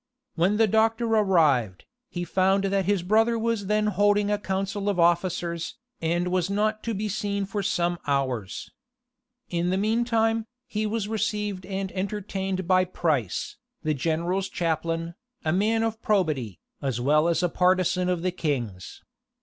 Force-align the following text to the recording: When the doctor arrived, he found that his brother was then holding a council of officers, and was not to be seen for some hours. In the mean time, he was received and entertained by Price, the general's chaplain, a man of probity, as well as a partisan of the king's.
When 0.33 0.57
the 0.57 0.65
doctor 0.65 1.05
arrived, 1.05 1.85
he 2.09 2.23
found 2.23 2.63
that 2.63 2.85
his 2.85 3.03
brother 3.03 3.37
was 3.37 3.67
then 3.67 3.85
holding 3.85 4.31
a 4.31 4.39
council 4.39 4.89
of 4.89 4.99
officers, 4.99 5.75
and 6.01 6.29
was 6.29 6.49
not 6.49 6.81
to 6.85 6.95
be 6.95 7.07
seen 7.07 7.45
for 7.45 7.61
some 7.61 7.99
hours. 8.07 8.71
In 9.51 9.69
the 9.69 9.77
mean 9.77 10.03
time, 10.03 10.47
he 10.65 10.87
was 10.87 11.07
received 11.07 11.67
and 11.67 11.91
entertained 11.91 12.67
by 12.67 12.83
Price, 12.83 13.57
the 13.83 13.93
general's 13.93 14.49
chaplain, 14.49 15.13
a 15.45 15.53
man 15.53 15.83
of 15.83 16.01
probity, 16.01 16.59
as 16.81 16.99
well 16.99 17.27
as 17.27 17.43
a 17.43 17.47
partisan 17.49 18.09
of 18.09 18.23
the 18.23 18.31
king's. 18.31 19.03